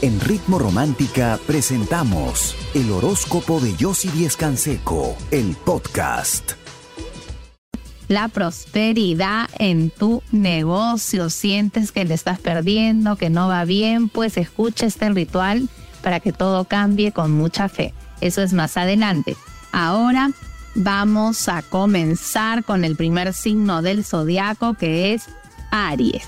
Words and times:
En 0.00 0.20
Ritmo 0.20 0.60
Romántica 0.60 1.40
presentamos 1.44 2.54
el 2.72 2.92
horóscopo 2.92 3.58
de 3.58 3.74
Yossi 3.74 4.08
Díez 4.10 4.36
Canseco, 4.36 5.16
el 5.32 5.56
podcast. 5.56 6.52
La 8.06 8.28
prosperidad 8.28 9.50
en 9.58 9.90
tu 9.90 10.22
negocio, 10.30 11.30
sientes 11.30 11.90
que 11.90 12.04
le 12.04 12.14
estás 12.14 12.38
perdiendo, 12.38 13.16
que 13.16 13.28
no 13.28 13.48
va 13.48 13.64
bien, 13.64 14.08
pues 14.08 14.36
escucha 14.36 14.86
este 14.86 15.10
ritual 15.10 15.68
para 16.00 16.20
que 16.20 16.32
todo 16.32 16.66
cambie 16.66 17.10
con 17.10 17.32
mucha 17.32 17.68
fe. 17.68 17.92
Eso 18.20 18.40
es 18.40 18.52
más 18.52 18.76
adelante. 18.76 19.36
Ahora 19.72 20.30
vamos 20.76 21.48
a 21.48 21.62
comenzar 21.62 22.62
con 22.62 22.84
el 22.84 22.94
primer 22.94 23.34
signo 23.34 23.82
del 23.82 24.04
zodiaco 24.04 24.74
que 24.74 25.14
es 25.14 25.24
Aries. 25.72 26.22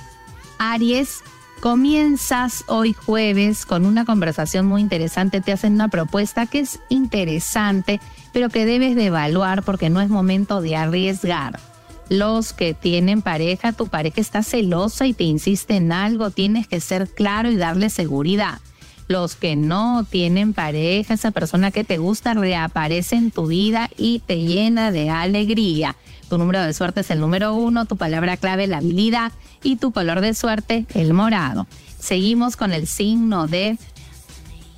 Aries 0.59 1.23
Comienzas 1.61 2.65
hoy 2.69 2.95
jueves 2.95 3.67
con 3.67 3.85
una 3.85 4.07
conversación 4.07 4.65
muy 4.65 4.81
interesante, 4.81 5.43
te 5.43 5.53
hacen 5.53 5.75
una 5.75 5.89
propuesta 5.89 6.47
que 6.47 6.61
es 6.61 6.81
interesante, 6.89 8.01
pero 8.33 8.49
que 8.49 8.65
debes 8.65 8.97
de 8.97 9.07
evaluar 9.07 9.63
porque 9.63 9.91
no 9.91 10.01
es 10.01 10.09
momento 10.09 10.63
de 10.63 10.77
arriesgar. 10.77 11.61
Los 12.09 12.55
que 12.55 12.73
tienen 12.73 13.21
pareja, 13.21 13.73
tu 13.73 13.89
pareja 13.89 14.23
está 14.23 14.43
celosa 14.43 15.07
y 15.07 15.13
te 15.13 15.25
insiste 15.25 15.77
en 15.77 15.93
algo, 15.93 16.31
tienes 16.31 16.67
que 16.67 16.81
ser 16.81 17.09
claro 17.09 17.51
y 17.51 17.57
darle 17.57 17.91
seguridad. 17.91 18.61
Los 19.07 19.37
que 19.37 19.55
no 19.55 20.07
tienen 20.09 20.55
pareja, 20.55 21.13
esa 21.13 21.31
persona 21.31 21.71
que 21.73 21.85
te 21.85 21.99
gusta 21.99 22.33
reaparece 22.33 23.17
en 23.17 23.31
tu 23.31 23.49
vida 23.49 23.91
y 23.99 24.21
te 24.21 24.39
llena 24.39 24.93
de 24.93 25.11
alegría. 25.11 25.95
Tu 26.31 26.39
número 26.39 26.63
de 26.63 26.73
suerte 26.73 27.01
es 27.01 27.11
el 27.11 27.19
número 27.19 27.55
uno, 27.55 27.87
tu 27.87 27.97
palabra 27.97 28.37
clave 28.37 28.69
la 28.69 28.77
habilidad 28.77 29.33
y 29.65 29.77
tu 29.77 29.91
color 29.91 30.21
de 30.21 30.33
suerte 30.33 30.87
el 30.95 31.13
morado. 31.13 31.67
Seguimos 31.99 32.57
con 32.57 32.73
el 32.73 32.87
signo 32.87 33.49
de 33.49 33.77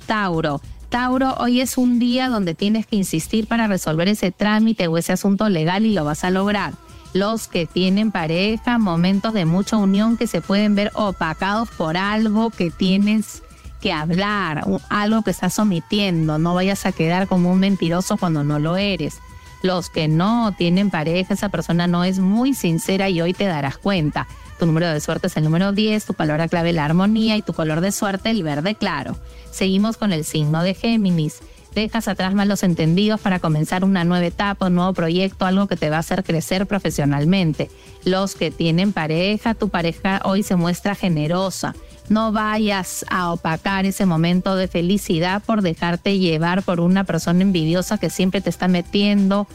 Tauro. 0.07 0.61
Tauro, 0.89 1.35
hoy 1.35 1.61
es 1.61 1.77
un 1.77 1.99
día 1.99 2.27
donde 2.27 2.55
tienes 2.55 2.87
que 2.87 2.95
insistir 2.95 3.45
para 3.45 3.67
resolver 3.67 4.07
ese 4.07 4.31
trámite 4.31 4.87
o 4.87 4.97
ese 4.97 5.13
asunto 5.13 5.47
legal 5.47 5.85
y 5.85 5.93
lo 5.93 6.03
vas 6.03 6.23
a 6.23 6.31
lograr. 6.31 6.73
Los 7.13 7.47
que 7.47 7.67
tienen 7.67 8.11
pareja, 8.11 8.79
momentos 8.79 9.35
de 9.35 9.45
mucha 9.45 9.77
unión 9.77 10.17
que 10.17 10.25
se 10.25 10.41
pueden 10.41 10.73
ver 10.73 10.91
opacados 10.95 11.69
por 11.69 11.97
algo 11.97 12.49
que 12.49 12.71
tienes 12.71 13.43
que 13.79 13.93
hablar, 13.93 14.65
algo 14.89 15.21
que 15.21 15.29
estás 15.29 15.59
omitiendo. 15.59 16.39
No 16.39 16.55
vayas 16.55 16.87
a 16.87 16.93
quedar 16.93 17.27
como 17.27 17.51
un 17.51 17.59
mentiroso 17.59 18.17
cuando 18.17 18.43
no 18.43 18.57
lo 18.57 18.75
eres. 18.75 19.19
Los 19.63 19.89
que 19.89 20.09
no 20.09 20.53
tienen 20.57 20.89
pareja, 20.89 21.33
esa 21.33 21.47
persona 21.47 21.87
no 21.87 22.03
es 22.03 22.19
muy 22.19 22.53
sincera 22.53 23.07
y 23.09 23.21
hoy 23.21 23.33
te 23.33 23.45
darás 23.45 23.77
cuenta. 23.77 24.27
Tu 24.59 24.65
número 24.65 24.89
de 24.89 24.99
suerte 24.99 25.27
es 25.27 25.37
el 25.37 25.45
número 25.45 25.71
10, 25.71 26.05
tu 26.05 26.13
palabra 26.13 26.49
clave 26.49 26.73
la 26.73 26.83
armonía 26.83 27.37
y 27.37 27.41
tu 27.41 27.53
color 27.53 27.79
de 27.79 27.93
suerte 27.93 28.29
el 28.29 28.43
verde 28.43 28.75
claro. 28.75 29.15
Seguimos 29.51 29.95
con 29.95 30.11
el 30.11 30.25
signo 30.25 30.63
de 30.63 30.73
Géminis. 30.73 31.39
Dejas 31.73 32.09
atrás 32.09 32.33
malos 32.33 32.61
entendidos 32.61 33.21
para 33.21 33.39
comenzar 33.39 33.85
una 33.85 34.03
nueva 34.03 34.25
etapa, 34.25 34.67
un 34.67 34.75
nuevo 34.75 34.91
proyecto, 34.91 35.45
algo 35.45 35.67
que 35.67 35.77
te 35.77 35.89
va 35.89 35.95
a 35.95 35.99
hacer 35.99 36.25
crecer 36.25 36.67
profesionalmente. 36.67 37.71
Los 38.03 38.35
que 38.35 38.51
tienen 38.51 38.91
pareja, 38.91 39.53
tu 39.53 39.69
pareja 39.69 40.21
hoy 40.25 40.43
se 40.43 40.57
muestra 40.57 40.93
generosa. 40.93 41.73
No 42.09 42.31
vayas 42.31 43.05
a 43.09 43.31
opacar 43.31 43.85
ese 43.85 44.05
momento 44.05 44.55
de 44.55 44.67
felicidad 44.67 45.41
por 45.41 45.61
dejarte 45.61 46.19
llevar 46.19 46.63
por 46.63 46.79
una 46.79 47.03
persona 47.05 47.41
envidiosa 47.41 47.97
que 47.97 48.09
siempre 48.09 48.41
te 48.41 48.49
está 48.49 48.67
metiendo 48.67 49.47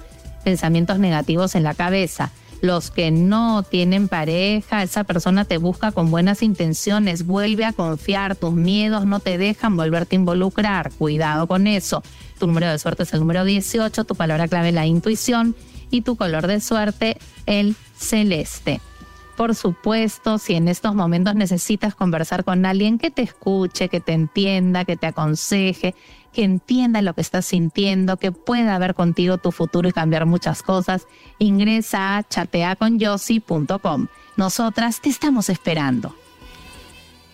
pensamientos 0.45 0.99
negativos 0.99 1.55
en 1.55 1.63
la 1.63 1.75
cabeza. 1.75 2.31
Los 2.61 2.91
que 2.91 3.13
no 3.13 3.63
tienen 3.63 4.09
pareja, 4.09 4.83
esa 4.83 5.05
persona 5.05 5.45
te 5.45 5.59
busca 5.59 5.93
con 5.93 6.11
buenas 6.11 6.43
intenciones, 6.43 7.25
vuelve 7.25 7.65
a 7.65 7.73
confiar, 7.73 8.35
tus 8.35 8.53
miedos 8.53 9.07
no 9.07 9.21
te 9.21 9.39
dejan 9.39 9.77
volverte 9.77 10.17
a 10.17 10.19
involucrar, 10.19 10.91
cuidado 10.93 11.47
con 11.47 11.69
eso. 11.69 12.03
Tu 12.39 12.49
número 12.49 12.69
de 12.69 12.79
suerte 12.79 13.05
es 13.05 13.13
el 13.13 13.21
número 13.21 13.45
18, 13.45 14.05
tu 14.05 14.15
palabra 14.17 14.49
clave 14.49 14.73
la 14.73 14.87
intuición 14.87 15.55
y 15.91 16.03
tu 16.03 16.17
color 16.17 16.49
de 16.49 16.61
suerte 16.61 17.19
el 17.47 17.77
celeste. 17.97 18.81
Por 19.39 19.55
supuesto, 19.55 20.39
si 20.39 20.55
en 20.55 20.67
estos 20.67 20.97
momentos 20.97 21.37
necesitas 21.37 21.95
conversar 21.95 22.43
con 22.43 22.67
alguien 22.67 22.99
que 22.99 23.13
te 23.13 23.23
escuche, 23.23 23.89
que 23.89 24.01
te 24.01 24.13
entienda, 24.13 24.85
que 24.85 24.97
te 24.97 25.07
aconseje, 25.07 25.95
que 26.33 26.43
entienda 26.43 27.03
lo 27.03 27.15
que 27.15 27.21
estás 27.21 27.47
sintiendo, 27.47 28.17
que 28.17 28.33
pueda 28.33 28.77
ver 28.81 28.97
contigo 28.97 29.39
tu 29.39 29.53
futuro 29.53 29.89
y 29.89 29.93
cambiar 29.93 30.27
muchas 30.27 30.65
cosas, 30.65 31.07
ingresa 31.39 32.17
a 32.17 32.25
chateaconyossi.com. 32.25 34.09
Nosotras 34.37 35.01
te 35.01 35.09
estamos 35.09 35.51
esperando. 35.51 36.17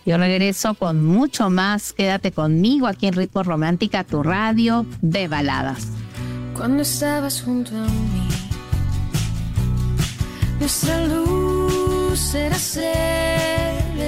Yo 0.05 0.19
regreso 0.19 0.75
con 0.75 1.03
mucho 1.03 1.49
más. 1.49 1.91
Quédate 1.91 2.31
conmigo 2.31 2.85
aquí 2.85 3.07
en 3.07 3.15
Ritmo 3.15 3.41
Romántica, 3.41 4.03
tu 4.03 4.21
radio 4.21 4.85
de 5.01 5.27
baladas. 5.27 5.87
Cuando 6.55 6.83
estabas 6.83 7.41
junto 7.41 7.75
a 7.75 7.81
mí, 7.81 8.27
nuestra 10.59 11.07
luz 11.07 11.44
será 12.15 12.57
celestial. 12.57 14.05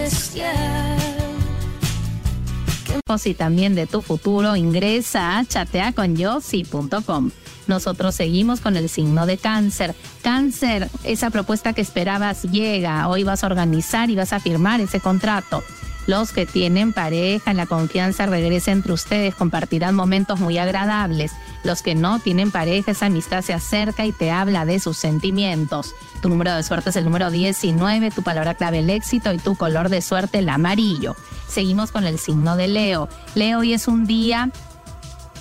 Y 3.24 3.34
también 3.34 3.74
de 3.74 3.88
tu 3.88 4.02
futuro, 4.02 4.56
ingresa 4.56 5.38
a 5.38 5.46
chateaconyossi.com. 5.46 7.32
Nosotros 7.68 8.16
seguimos 8.16 8.60
con 8.60 8.76
el 8.78 8.90
signo 8.90 9.26
de 9.26 9.38
cáncer. 9.38 9.96
Cáncer, 10.22 10.90
esa 11.04 11.30
propuesta 11.30 11.74
que 11.74 11.82
esperabas 11.82 12.44
llega. 12.44 13.08
Hoy 13.08 13.24
vas 13.24 13.44
a 13.44 13.48
organizar 13.48 14.10
y 14.10 14.16
vas 14.16 14.34
a 14.34 14.40
firmar 14.40 14.82
ese 14.82 15.00
contrato. 15.00 15.64
Los 16.08 16.32
que 16.32 16.46
tienen 16.46 16.94
pareja, 16.94 17.54
la 17.54 17.66
confianza 17.66 18.26
regresa 18.26 18.72
entre 18.72 18.94
ustedes, 18.94 19.36
compartirán 19.36 19.94
momentos 19.94 20.40
muy 20.40 20.58
agradables. 20.58 21.34
Los 21.66 21.82
que 21.82 21.96
no 21.96 22.20
tienen 22.20 22.50
pareja, 22.50 22.92
esa 22.92 23.08
amistad 23.08 23.42
se 23.42 23.54
acerca 23.54 24.06
y 24.06 24.14
te 24.14 24.32
habla 24.32 24.64
de 24.66 24.80
sus 24.80 24.96
sentimientos. 24.96 25.94
Tu 26.22 26.30
número 26.30 26.56
de 26.56 26.64
suerte 26.64 26.92
es 26.92 26.96
el 26.96 27.04
número 27.04 27.30
19, 27.30 28.12
tu 28.12 28.24
palabra 28.24 28.56
clave 28.56 28.80
el 28.80 28.90
éxito 28.90 29.34
y 29.34 29.38
tu 29.38 29.56
color 29.56 29.90
de 29.90 30.02
suerte 30.02 30.40
el 30.40 30.48
amarillo. 30.48 31.18
Seguimos 31.50 31.92
con 31.92 32.06
el 32.06 32.20
signo 32.20 32.56
de 32.56 32.70
Leo. 32.70 33.10
Leo, 33.36 33.60
hoy 33.60 33.74
es 33.74 33.90
un 33.90 34.06
día 34.06 34.50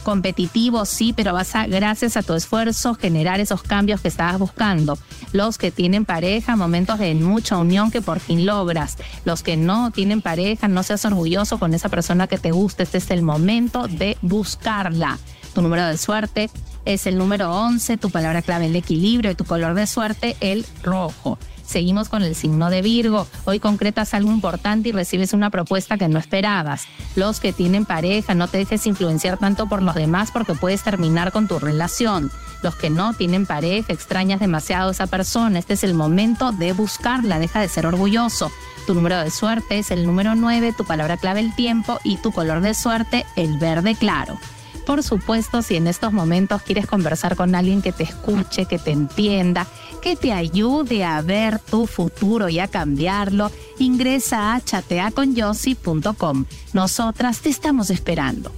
competitivo, 0.07 0.85
sí, 0.85 1.13
pero 1.13 1.33
vas 1.33 1.57
a, 1.57 1.67
gracias 1.67 2.17
a 2.17 2.23
tu 2.23 2.35
esfuerzo, 2.35 2.95
generar 2.95 3.41
esos 3.41 3.65
cambios 3.65 4.01
que 4.01 4.07
estabas 4.07 4.39
buscando. 4.39 4.97
Los 5.33 5.59
que 5.59 5.73
tienen 5.73 6.05
pareja, 6.05 6.55
momentos 6.55 7.01
de 7.01 7.13
mucha 7.17 7.57
unión 7.57 7.91
que 7.91 8.01
por 8.01 8.21
fin 8.21 8.47
logras. 8.47 8.99
Los 9.25 9.43
que 9.43 9.57
no 9.57 9.91
tienen 9.91 10.23
pareja, 10.23 10.69
no 10.69 10.85
seas 10.85 11.05
orgulloso 11.07 11.59
con 11.59 11.75
esa 11.75 11.89
persona 11.89 12.29
que 12.29 12.39
te 12.39 12.53
gusta. 12.53 12.85
Este 12.85 12.99
es 12.99 13.11
el 13.11 13.23
momento 13.23 13.89
de 13.89 14.17
buscarla. 14.23 15.19
Tu 15.55 15.61
número 15.61 15.85
de 15.85 15.99
suerte 15.99 16.51
es 16.85 17.09
el 17.09 17.19
número 17.19 17.53
11, 17.53 17.97
tu 17.97 18.11
palabra 18.11 18.43
clave 18.43 18.67
el 18.67 18.77
equilibrio 18.77 19.33
y 19.33 19.35
tu 19.35 19.45
color 19.45 19.75
de 19.75 19.89
suerte 19.89 20.37
el 20.39 20.65
rojo. 20.85 21.37
Seguimos 21.67 22.09
con 22.09 22.23
el 22.23 22.35
signo 22.35 22.71
de 22.71 22.81
Virgo. 22.81 23.27
Hoy 23.45 23.59
concretas 23.59 24.15
algo 24.15 24.31
importante 24.31 24.89
y 24.89 24.93
recibes 24.93 25.33
una 25.33 25.51
propuesta 25.51 25.99
que 25.99 26.09
no 26.09 26.19
esperabas. 26.19 26.87
Los 27.17 27.41
que 27.41 27.53
tienen 27.53 27.85
pareja, 27.85 28.35
no 28.35 28.49
te 28.49 28.59
dejes 28.59 28.87
influenciar 28.87 29.37
tanto 29.37 29.69
por 29.69 29.83
los 29.83 29.97
demás 29.97 30.31
porque 30.31 30.55
puedes 30.55 30.83
terminar 30.83 31.33
con 31.33 31.49
tu 31.49 31.59
relación. 31.59 32.31
Los 32.63 32.77
que 32.77 32.89
no 32.89 33.15
tienen 33.15 33.47
pareja, 33.47 33.93
extrañas 33.93 34.41
demasiado 34.41 34.89
a 34.89 34.93
esa 34.93 35.07
persona. 35.09 35.59
Este 35.59 35.75
es 35.75 35.85
el 35.85 35.95
momento 35.95 36.53
de 36.53 36.73
buscarla, 36.73 37.39
deja 37.39 37.61
de 37.61 37.69
ser 37.69 37.87
orgulloso. 37.87 38.51
Tu 38.87 38.95
número 38.95 39.19
de 39.19 39.31
suerte 39.31 39.81
es 39.81 39.91
el 39.91 40.07
número 40.07 40.37
9, 40.37 40.73
tu 40.77 40.85
palabra 40.85 41.17
clave 41.17 41.41
el 41.41 41.55
tiempo 41.57 41.99
y 42.05 42.19
tu 42.19 42.31
color 42.31 42.61
de 42.61 42.75
suerte 42.75 43.27
el 43.35 43.59
verde 43.59 43.97
claro. 43.97 44.39
Por 44.87 45.03
supuesto, 45.03 45.63
si 45.63 45.75
en 45.75 45.89
estos 45.89 46.13
momentos 46.13 46.63
quieres 46.63 46.87
conversar 46.87 47.35
con 47.35 47.57
alguien 47.57 47.83
que 47.83 47.91
te 47.91 48.05
escuche, 48.05 48.67
que 48.67 48.79
te 48.79 48.93
entienda, 48.93 49.67
que 50.01 50.15
te 50.15 50.33
ayude 50.33 51.05
a 51.05 51.21
ver 51.23 51.59
tu 51.59 51.89
futuro 51.89 52.49
y 52.49 52.61
a 52.61 52.69
cambiarlo, 52.69 53.51
ingresa 53.81 54.55
a 54.55 54.61
chateaconyossi.com. 54.61 56.45
Nosotras 56.73 57.41
te 57.41 57.49
estamos 57.49 57.91
esperando. 57.91 58.53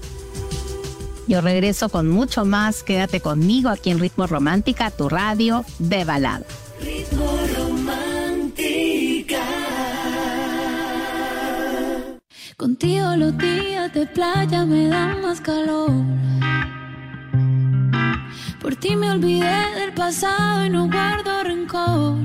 Yo 1.26 1.40
regreso 1.40 1.88
con 1.88 2.08
mucho 2.08 2.44
más. 2.44 2.82
Quédate 2.82 3.20
conmigo 3.20 3.70
aquí 3.70 3.90
en 3.90 3.98
Ritmo 3.98 4.26
Romántica, 4.26 4.90
tu 4.90 5.08
radio 5.08 5.64
de 5.78 6.04
balada. 6.04 6.44
Contigo 12.58 13.14
los 13.14 13.38
días 13.38 13.94
de 13.94 14.04
playa 14.04 14.66
me 14.66 14.88
dan 14.88 15.22
más 15.22 15.40
calor. 15.40 15.92
Por 18.60 18.74
ti 18.74 18.96
me 18.96 19.12
olvidé 19.12 19.74
del 19.76 19.94
pasado 19.94 20.66
y 20.66 20.70
no 20.70 20.90
guardo 20.90 21.44
rencor. 21.44 22.16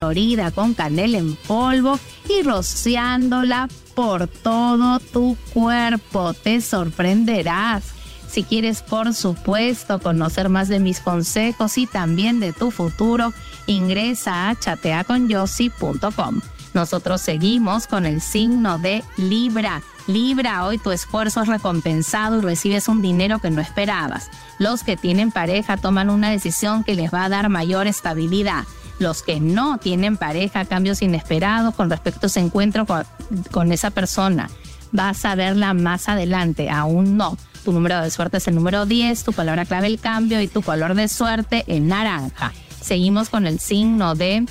Florida 0.00 0.50
con 0.52 0.72
canela 0.72 1.18
en 1.18 1.36
polvo 1.36 2.00
y 2.30 2.40
rociándola 2.40 3.68
por 3.94 4.26
todo 4.26 5.00
tu 5.00 5.36
cuerpo. 5.52 6.32
Te 6.32 6.62
sorprenderás. 6.62 7.92
Si 8.26 8.42
quieres, 8.42 8.80
por 8.80 9.12
supuesto, 9.12 9.98
conocer 9.98 10.48
más 10.48 10.68
de 10.68 10.80
mis 10.80 11.00
consejos 11.00 11.76
y 11.76 11.86
también 11.86 12.40
de 12.40 12.54
tu 12.54 12.70
futuro, 12.70 13.34
ingresa 13.66 14.48
a 14.48 14.58
chateaconyossi.com. 14.58 16.40
Nosotros 16.74 17.20
seguimos 17.20 17.86
con 17.86 18.04
el 18.04 18.20
signo 18.20 18.78
de 18.78 19.04
Libra. 19.16 19.80
Libra, 20.08 20.66
hoy 20.66 20.76
tu 20.76 20.90
esfuerzo 20.90 21.42
es 21.42 21.48
recompensado 21.48 22.38
y 22.38 22.42
recibes 22.42 22.88
un 22.88 23.00
dinero 23.00 23.38
que 23.38 23.50
no 23.50 23.60
esperabas. 23.60 24.28
Los 24.58 24.82
que 24.82 24.96
tienen 24.96 25.30
pareja 25.30 25.76
toman 25.76 26.10
una 26.10 26.30
decisión 26.30 26.82
que 26.82 26.96
les 26.96 27.14
va 27.14 27.24
a 27.24 27.28
dar 27.28 27.48
mayor 27.48 27.86
estabilidad. 27.86 28.64
Los 28.98 29.22
que 29.22 29.40
no 29.40 29.78
tienen 29.78 30.16
pareja, 30.16 30.64
cambios 30.64 31.00
inesperados 31.00 31.74
con 31.74 31.90
respecto 31.90 32.26
a 32.26 32.28
ese 32.28 32.40
encuentro 32.40 32.86
con, 33.52 33.72
esa 33.72 33.90
persona. 33.90 34.50
Vas 34.90 35.24
a 35.24 35.36
verla 35.36 35.74
más 35.74 36.08
adelante, 36.08 36.70
aún 36.70 37.16
no. 37.16 37.38
Tu 37.64 37.72
número 37.72 38.00
de 38.02 38.10
suerte 38.10 38.38
es 38.38 38.48
el 38.48 38.56
número 38.56 38.84
10, 38.84 39.24
tu 39.24 39.32
palabra 39.32 39.64
clave 39.64 39.86
el 39.86 39.98
cambio 39.98 40.40
y 40.40 40.48
tu 40.48 40.60
color 40.60 40.94
de 40.94 41.08
suerte 41.08 41.64
el 41.66 41.86
naranja. 41.86 42.52
Seguimos 42.80 43.30
con 43.30 43.46
el 43.46 43.58
signo 43.58 44.14
de 44.14 44.44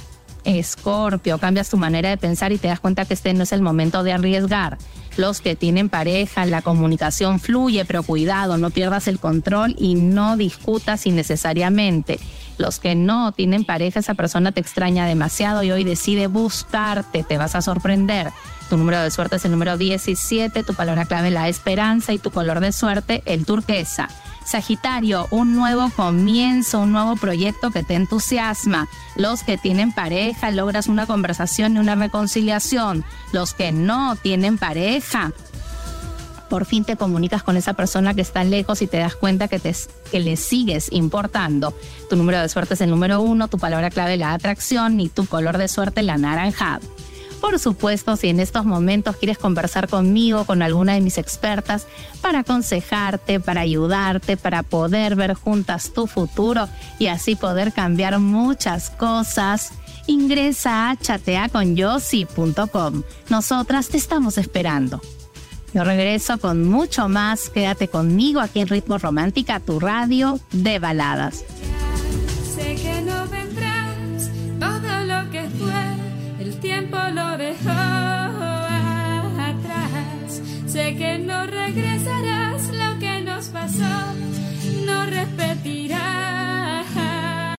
Escorpio, 0.46 1.38
cambias 1.38 1.70
tu 1.70 1.78
manera 1.78 2.10
de 2.10 2.18
pensar 2.18 2.52
y 2.52 2.58
te 2.58 2.68
das 2.68 2.80
cuenta 2.80 3.06
que 3.06 3.14
este 3.14 3.34
no 3.34 3.44
es 3.44 3.52
el 3.52 3.62
momento 3.62 4.04
de 4.04 4.14
arriesgar. 4.14 4.78
Los 5.16 5.42
que 5.42 5.56
tienen 5.56 5.90
pareja, 5.90 6.46
la 6.46 6.62
comunicación 6.62 7.40
fluye, 7.40 7.86
pero 7.86 8.04
cuidado, 8.04 8.58
no 8.58 8.72
pierdas 8.72 9.08
el 9.08 9.20
control 9.20 9.76
y 9.78 9.96
no 9.96 10.38
discutas 10.38 11.06
innecesariamente. 11.06 12.20
Los 12.58 12.80
que 12.80 12.96
no 12.96 13.32
tienen 13.32 13.64
pareja, 13.64 14.00
esa 14.00 14.16
persona 14.16 14.52
te 14.52 14.62
extraña 14.62 15.06
demasiado 15.06 15.64
y 15.64 15.72
hoy 15.72 15.84
decide 15.84 16.28
buscarte, 16.28 17.24
te 17.24 17.38
vas 17.38 17.56
a 17.56 17.62
sorprender. 17.62 18.32
Tu 18.70 18.78
número 18.78 19.02
de 19.02 19.12
suerte 19.12 19.36
es 19.36 19.46
el 19.46 19.52
número 19.52 19.78
17, 19.78 20.64
tu 20.64 20.74
palabra 20.74 21.06
clave 21.06 21.30
la 21.30 21.48
esperanza 21.48 22.14
y 22.14 22.20
tu 22.20 22.32
color 22.32 22.60
de 22.60 22.72
suerte 22.72 23.22
el 23.26 23.46
turquesa. 23.46 24.10
Sagitario, 24.46 25.28
un 25.32 25.56
nuevo 25.56 25.90
comienzo, 25.96 26.82
un 26.82 26.92
nuevo 26.92 27.16
proyecto 27.16 27.72
que 27.72 27.84
te 27.84 27.96
entusiasma. 27.96 28.88
Los 29.16 29.44
que 29.44 29.58
tienen 29.58 29.92
pareja, 29.92 30.52
logras 30.52 30.88
una 30.88 31.06
conversación 31.06 31.76
y 31.76 31.80
una 31.80 31.96
reconciliación. 31.96 33.04
Los 33.32 33.54
que 33.54 33.72
no 33.72 34.16
tienen 34.16 34.58
pareja, 34.58 35.32
por 36.54 36.66
fin 36.66 36.86
te 36.86 36.98
comunicas 36.98 37.42
con 37.42 37.58
esa 37.58 37.74
persona 37.74 38.14
que 38.14 38.22
está 38.22 38.44
lejos 38.44 38.84
y 38.84 38.88
te 38.88 38.98
das 38.98 39.16
cuenta 39.16 39.48
que, 39.48 39.58
te, 39.58 39.76
que 40.12 40.20
le 40.20 40.38
sigues 40.38 40.92
importando. 40.92 41.74
Tu 42.12 42.16
número 42.16 42.40
de 42.40 42.48
suerte 42.48 42.76
es 42.76 42.82
el 42.82 42.92
número 42.92 43.22
uno, 43.22 43.48
tu 43.48 43.58
palabra 43.58 43.90
clave 43.90 44.18
la 44.18 44.34
atracción 44.34 45.00
y 45.00 45.10
tu 45.10 45.26
color 45.26 45.58
de 45.58 45.68
suerte 45.68 46.04
la 46.04 46.18
naranjada. 46.18 46.80
Por 47.44 47.60
supuesto, 47.60 48.16
si 48.16 48.30
en 48.30 48.40
estos 48.40 48.64
momentos 48.64 49.18
quieres 49.18 49.38
conversar 49.38 49.90
conmigo, 49.90 50.46
con 50.46 50.62
alguna 50.62 50.94
de 50.94 51.02
mis 51.02 51.18
expertas, 51.18 51.88
para 52.22 52.40
aconsejarte, 52.40 53.42
para 53.42 53.60
ayudarte, 53.60 54.38
para 54.38 54.64
poder 54.64 55.18
ver 55.18 55.34
juntas 55.34 55.92
tu 55.92 56.08
futuro 56.08 56.70
y 57.00 57.08
así 57.08 57.36
poder 57.36 57.74
cambiar 57.74 58.18
muchas 58.20 58.92
cosas, 58.92 59.74
ingresa 60.08 60.90
a 60.90 60.96
chateaconyossi.com. 60.96 63.04
Nosotras 63.28 63.90
te 63.90 63.98
estamos 63.98 64.38
esperando. 64.38 65.02
Yo 65.74 65.84
regreso 65.84 66.38
con 66.38 66.64
mucho 66.64 67.10
más. 67.10 67.50
Quédate 67.50 67.90
conmigo 67.90 68.40
aquí 68.40 68.62
en 68.62 68.70
Ritmo 68.70 69.00
Romántica, 69.00 69.60
tu 69.60 69.82
radio 69.82 70.40
de 70.54 70.80
baladas. 70.80 71.44
Que 80.98 81.18
no 81.18 81.46
regresarás 81.48 82.68
lo 82.68 83.00
que 83.00 83.22
nos 83.22 83.48
pasó, 83.48 84.14
no 84.86 85.06
repetirás. 85.08 86.86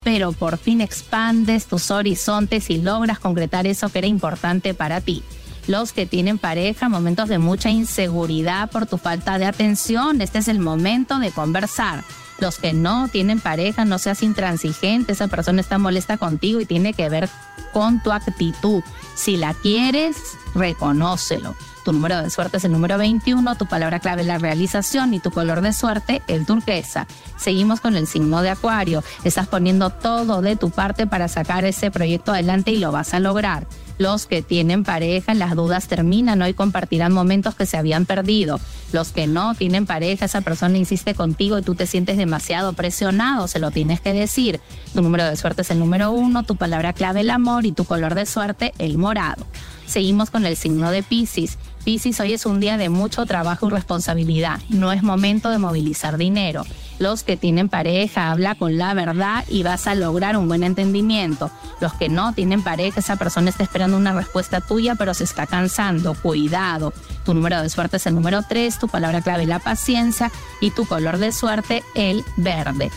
Pero 0.02 0.32
por 0.32 0.56
fin 0.56 0.80
expandes 0.80 1.66
tus 1.66 1.90
horizontes 1.90 2.70
y 2.70 2.78
logras 2.78 3.18
concretar 3.18 3.66
eso 3.66 3.88
que 3.88 3.98
era 3.98 4.06
importante 4.06 4.72
para 4.72 5.00
ti. 5.00 5.24
Los 5.66 5.92
que 5.92 6.06
tienen 6.06 6.38
pareja, 6.38 6.88
momentos 6.88 7.28
de 7.28 7.38
mucha 7.38 7.70
inseguridad 7.70 8.70
por 8.70 8.86
tu 8.86 8.98
falta 8.98 9.36
de 9.38 9.46
atención, 9.46 10.20
este 10.20 10.38
es 10.38 10.46
el 10.46 10.60
momento 10.60 11.18
de 11.18 11.32
conversar 11.32 12.04
los 12.38 12.58
que 12.58 12.72
no 12.72 13.08
tienen 13.08 13.40
pareja, 13.40 13.84
no 13.84 13.98
seas 13.98 14.22
intransigente, 14.22 15.12
esa 15.12 15.28
persona 15.28 15.60
está 15.60 15.78
molesta 15.78 16.18
contigo 16.18 16.60
y 16.60 16.66
tiene 16.66 16.92
que 16.92 17.08
ver 17.08 17.28
con 17.72 18.02
tu 18.02 18.12
actitud. 18.12 18.82
Si 19.14 19.36
la 19.36 19.54
quieres, 19.54 20.16
reconócelo. 20.54 21.54
Tu 21.84 21.92
número 21.92 22.22
de 22.22 22.30
suerte 22.30 22.56
es 22.56 22.64
el 22.64 22.72
número 22.72 22.96
21, 22.96 23.56
tu 23.56 23.66
palabra 23.66 24.00
clave 24.00 24.22
es 24.22 24.26
la 24.26 24.38
realización 24.38 25.12
y 25.12 25.20
tu 25.20 25.30
color 25.30 25.60
de 25.60 25.74
suerte 25.74 26.22
el 26.28 26.46
turquesa. 26.46 27.06
Seguimos 27.36 27.80
con 27.80 27.94
el 27.94 28.06
signo 28.06 28.40
de 28.40 28.48
Acuario. 28.48 29.04
Estás 29.22 29.48
poniendo 29.48 29.90
todo 29.90 30.40
de 30.40 30.56
tu 30.56 30.70
parte 30.70 31.06
para 31.06 31.28
sacar 31.28 31.66
ese 31.66 31.90
proyecto 31.90 32.32
adelante 32.32 32.70
y 32.70 32.78
lo 32.78 32.90
vas 32.90 33.12
a 33.12 33.20
lograr. 33.20 33.66
Los 33.98 34.26
que 34.26 34.40
tienen 34.40 34.82
pareja, 34.82 35.34
las 35.34 35.54
dudas 35.54 35.86
terminan 35.86 36.40
hoy 36.40 36.54
compartirán 36.54 37.12
momentos 37.12 37.54
que 37.54 37.66
se 37.66 37.76
habían 37.76 38.06
perdido. 38.06 38.58
Los 38.92 39.12
que 39.12 39.26
no 39.26 39.54
tienen 39.54 39.84
pareja, 39.84 40.24
esa 40.24 40.40
persona 40.40 40.78
insiste 40.78 41.14
contigo 41.14 41.58
y 41.58 41.62
tú 41.62 41.74
te 41.74 41.86
sientes 41.86 42.16
demasiado 42.16 42.72
presionado, 42.72 43.46
se 43.46 43.58
lo 43.58 43.70
tienes 43.70 44.00
que 44.00 44.14
decir. 44.14 44.60
Tu 44.94 45.02
número 45.02 45.24
de 45.24 45.36
suerte 45.36 45.62
es 45.62 45.70
el 45.70 45.78
número 45.78 46.10
uno, 46.10 46.44
tu 46.44 46.56
palabra 46.56 46.94
clave 46.94 47.20
el 47.20 47.30
amor 47.30 47.66
y 47.66 47.72
tu 47.72 47.84
color 47.84 48.14
de 48.14 48.24
suerte 48.24 48.72
el 48.78 48.96
morado. 48.96 49.46
Seguimos 49.86 50.30
con 50.30 50.46
el 50.46 50.56
signo 50.56 50.90
de 50.90 51.02
Pisces. 51.02 51.58
Pisces, 51.84 52.18
hoy 52.20 52.32
es 52.32 52.46
un 52.46 52.60
día 52.60 52.78
de 52.78 52.88
mucho 52.88 53.26
trabajo 53.26 53.66
y 53.66 53.70
responsabilidad. 53.70 54.58
No 54.70 54.92
es 54.92 55.02
momento 55.02 55.50
de 55.50 55.58
movilizar 55.58 56.16
dinero. 56.16 56.64
Los 56.98 57.24
que 57.24 57.36
tienen 57.36 57.68
pareja, 57.68 58.30
habla 58.30 58.54
con 58.54 58.78
la 58.78 58.94
verdad 58.94 59.44
y 59.48 59.62
vas 59.62 59.86
a 59.86 59.94
lograr 59.94 60.36
un 60.36 60.48
buen 60.48 60.62
entendimiento. 60.62 61.50
Los 61.80 61.92
que 61.92 62.08
no 62.08 62.32
tienen 62.32 62.62
pareja, 62.62 63.00
esa 63.00 63.16
persona 63.16 63.50
está 63.50 63.62
esperando 63.64 63.96
una 63.96 64.14
respuesta 64.14 64.60
tuya, 64.60 64.94
pero 64.94 65.12
se 65.12 65.24
está 65.24 65.46
cansando. 65.46 66.14
Cuidado. 66.14 66.94
Tu 67.24 67.34
número 67.34 67.60
de 67.60 67.68
suerte 67.68 67.98
es 67.98 68.06
el 68.06 68.14
número 68.14 68.42
3, 68.48 68.78
tu 68.78 68.88
palabra 68.88 69.20
clave 69.20 69.46
la 69.46 69.58
paciencia 69.58 70.30
y 70.60 70.70
tu 70.70 70.86
color 70.86 71.18
de 71.18 71.32
suerte 71.32 71.82
el 71.94 72.24
verde. 72.36 72.90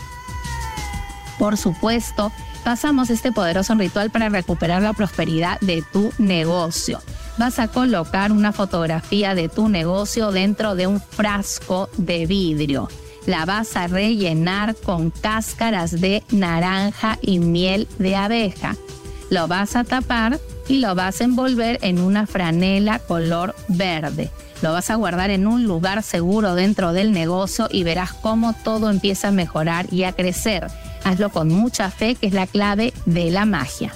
Por 1.38 1.56
supuesto, 1.56 2.32
pasamos 2.58 3.10
este 3.10 3.32
poderoso 3.32 3.74
ritual 3.74 4.10
para 4.10 4.28
recuperar 4.28 4.82
la 4.82 4.92
prosperidad 4.92 5.60
de 5.60 5.82
tu 5.92 6.12
negocio. 6.18 7.00
Vas 7.38 7.58
a 7.58 7.68
colocar 7.68 8.32
una 8.32 8.52
fotografía 8.52 9.34
de 9.34 9.48
tu 9.48 9.68
negocio 9.68 10.32
dentro 10.32 10.74
de 10.74 10.86
un 10.86 11.00
frasco 11.00 11.88
de 11.96 12.26
vidrio. 12.26 12.88
La 13.26 13.44
vas 13.44 13.76
a 13.76 13.86
rellenar 13.86 14.74
con 14.74 15.10
cáscaras 15.10 16.00
de 16.00 16.22
naranja 16.30 17.18
y 17.20 17.38
miel 17.38 17.86
de 17.98 18.16
abeja. 18.16 18.76
Lo 19.30 19.46
vas 19.46 19.76
a 19.76 19.84
tapar 19.84 20.40
y 20.66 20.78
lo 20.78 20.94
vas 20.94 21.20
a 21.20 21.24
envolver 21.24 21.78
en 21.82 22.00
una 22.00 22.26
franela 22.26 22.98
color 22.98 23.54
verde. 23.68 24.30
Lo 24.62 24.72
vas 24.72 24.90
a 24.90 24.96
guardar 24.96 25.30
en 25.30 25.46
un 25.46 25.64
lugar 25.64 26.02
seguro 26.02 26.54
dentro 26.54 26.92
del 26.92 27.12
negocio 27.12 27.68
y 27.70 27.84
verás 27.84 28.12
cómo 28.12 28.54
todo 28.64 28.90
empieza 28.90 29.28
a 29.28 29.32
mejorar 29.32 29.86
y 29.92 30.02
a 30.02 30.12
crecer. 30.12 30.66
Hazlo 31.08 31.30
con 31.30 31.48
mucha 31.48 31.90
fe, 31.90 32.16
que 32.16 32.26
es 32.26 32.34
la 32.34 32.46
clave 32.46 32.92
de 33.06 33.30
la 33.30 33.46
magia. 33.46 33.94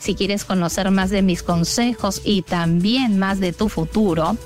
Si 0.00 0.14
quieres 0.14 0.46
conocer 0.46 0.90
más 0.90 1.10
de 1.10 1.20
mis 1.20 1.42
consejos 1.42 2.22
y 2.24 2.40
también 2.40 3.18
más 3.18 3.40
de 3.40 3.52
tu 3.52 3.68
futuro, 3.68 4.38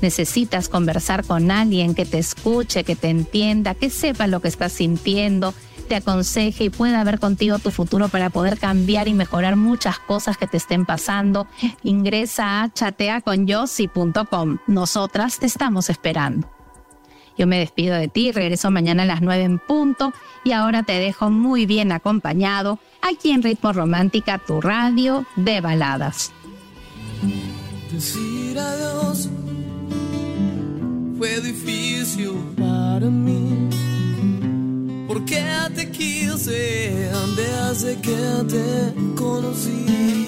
necesitas 0.00 0.70
conversar 0.70 1.26
con 1.26 1.50
alguien 1.50 1.94
que 1.94 2.06
te 2.06 2.18
escuche, 2.18 2.82
que 2.82 2.96
te 2.96 3.10
entienda, 3.10 3.74
que 3.74 3.90
sepa 3.90 4.26
lo 4.26 4.40
que 4.40 4.48
estás 4.48 4.72
sintiendo, 4.72 5.52
te 5.86 5.96
aconseje 5.96 6.64
y 6.64 6.70
pueda 6.70 7.04
ver 7.04 7.20
contigo 7.20 7.58
tu 7.58 7.70
futuro 7.72 8.08
para 8.08 8.30
poder 8.30 8.58
cambiar 8.58 9.06
y 9.06 9.12
mejorar 9.12 9.56
muchas 9.56 9.98
cosas 9.98 10.38
que 10.38 10.46
te 10.46 10.56
estén 10.56 10.86
pasando, 10.86 11.46
ingresa 11.82 12.62
a 12.62 12.72
chateaconyossi.com. 12.72 14.58
Nosotras 14.66 15.38
te 15.38 15.44
estamos 15.44 15.90
esperando. 15.90 16.57
Yo 17.38 17.46
me 17.46 17.60
despido 17.60 17.94
de 17.94 18.08
ti, 18.08 18.32
regreso 18.32 18.70
mañana 18.72 19.04
a 19.04 19.06
las 19.06 19.22
9 19.22 19.44
en 19.44 19.58
punto 19.60 20.12
y 20.44 20.52
ahora 20.52 20.82
te 20.82 20.94
dejo 20.94 21.30
muy 21.30 21.66
bien 21.66 21.92
acompañado 21.92 22.80
aquí 23.00 23.30
en 23.30 23.42
Ritmo 23.44 23.72
Romántica, 23.72 24.38
tu 24.44 24.60
radio 24.60 25.24
de 25.36 25.60
baladas. 25.60 26.32
Decir 27.92 28.58
adiós 28.58 29.28
fue 31.16 31.40
difícil 31.40 32.32
para 32.56 33.06
mí. 33.06 33.68
Porque 35.06 35.44
te 35.74 35.90
quise 35.90 37.10
desde 37.36 37.96
que 38.00 38.16
te 38.48 39.14
conocí. 39.16 40.27